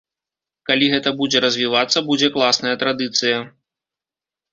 Калі 0.69 0.85
гэта 0.93 1.09
будзе 1.19 1.41
развівацца, 1.45 1.97
будзе 2.07 2.29
класная 2.37 2.73
традыцыя. 2.85 3.37